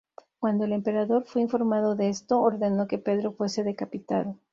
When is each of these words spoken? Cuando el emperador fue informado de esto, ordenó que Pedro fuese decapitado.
Cuando 0.39 0.65
el 0.65 0.71
emperador 0.73 1.25
fue 1.25 1.43
informado 1.43 1.93
de 1.95 2.09
esto, 2.09 2.41
ordenó 2.41 2.87
que 2.87 2.97
Pedro 2.97 3.33
fuese 3.33 3.61
decapitado. 3.63 4.35